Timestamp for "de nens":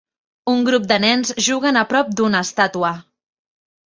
0.91-1.33